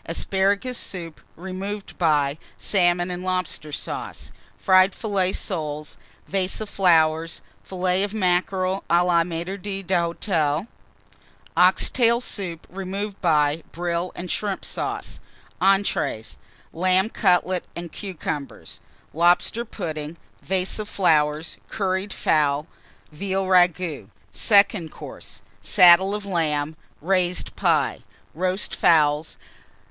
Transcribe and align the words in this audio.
_Asparagus 0.06 0.78
Soup, 0.78 1.20
removed 1.36 1.98
by 1.98 2.38
Salmon 2.56 3.10
and 3.10 3.22
Lobster 3.22 3.70
Sauce. 3.70 4.32
Fried 4.56 4.94
Filleted 4.94 5.36
Vase 6.26 6.60
of 6.62 6.70
Fillets 6.70 7.38
of 7.38 8.14
Mackerel, 8.14 8.76
Soles 8.76 8.82
Flowers. 8.84 8.90
à 8.90 9.04
la 9.04 9.22
Maître 9.24 9.58
d'Hôtel. 9.60 10.68
Oxtail 11.54 12.22
Soup, 12.22 12.66
removed 12.70 13.20
by 13.20 13.62
Brill 13.72 14.10
& 14.24 14.26
Shrimp 14.26 14.64
Sauce. 14.64 15.20
Entrées. 15.60 16.38
Lamb 16.72 17.10
Cutlets 17.10 17.66
and 17.76 17.92
Cucumbers. 17.92 18.80
Lobster 19.12 19.66
Pudding. 19.66 20.16
Vase 20.40 20.78
of 20.78 20.88
Curried 21.68 22.14
Fowl. 22.14 22.62
Flowers. 22.62 22.66
Veal 23.12 23.44
Ragoût. 23.44 24.08
Second 24.32 24.90
Course. 24.92 25.42
Saddle 25.60 26.14
of 26.14 26.24
Lamb. 26.24 26.76
Raised 27.02 27.54
Pie. 27.54 27.98
Roast 28.32 28.74
Fowls. 28.74 29.36